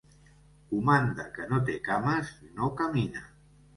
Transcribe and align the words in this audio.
Comanda 0.69 1.27
que 1.37 1.47
no 1.51 1.61
té 1.67 1.75
cames 1.91 2.33
no 2.59 2.71
camina. 2.81 3.27